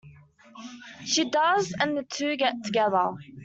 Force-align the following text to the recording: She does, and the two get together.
She 1.05 1.29
does, 1.29 1.75
and 1.79 1.95
the 1.95 2.01
two 2.01 2.35
get 2.35 2.63
together. 2.63 3.11